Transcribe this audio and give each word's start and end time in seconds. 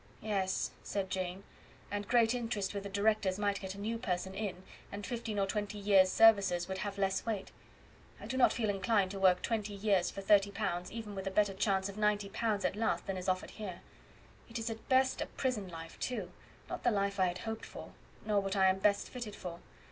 "Yes," 0.23 0.71
said 0.81 1.11
Jane; 1.11 1.43
"and 1.91 2.07
great 2.07 2.33
interest 2.33 2.73
with 2.73 2.81
the 2.81 2.89
directors 2.89 3.37
might 3.37 3.59
get 3.59 3.75
a 3.75 3.79
new 3.79 3.99
person 3.99 4.33
in, 4.33 4.63
and 4.91 5.05
fifteen 5.05 5.37
or 5.37 5.45
twenty 5.45 5.77
years' 5.77 6.11
services 6.11 6.67
would 6.67 6.79
have 6.79 6.97
less 6.97 7.23
weight. 7.23 7.51
I 8.19 8.25
do 8.25 8.35
not 8.35 8.51
feel 8.51 8.71
inclined 8.71 9.11
to 9.11 9.19
work 9.19 9.43
twenty 9.43 9.75
years 9.75 10.09
for 10.09 10.21
30 10.21 10.49
pounds 10.53 10.91
even 10.91 11.13
with 11.13 11.27
a 11.27 11.29
better 11.29 11.53
chance 11.53 11.87
of 11.87 11.99
90 11.99 12.29
pounds 12.29 12.65
at 12.65 12.75
last 12.75 13.05
than 13.05 13.15
is 13.15 13.29
offered 13.29 13.51
here. 13.51 13.81
It 14.49 14.57
is 14.57 14.71
at 14.71 14.89
best 14.89 15.21
a 15.21 15.27
prison 15.27 15.67
life, 15.67 15.99
too; 15.99 16.31
not 16.67 16.81
the 16.83 16.89
life 16.89 17.19
I 17.19 17.27
had 17.27 17.37
hoped 17.37 17.67
for, 17.67 17.91
nor 18.25 18.39
what 18.39 18.55
I 18.55 18.69
am 18.69 18.79
best 18.79 19.07
fitted 19.07 19.35
for. 19.35 19.59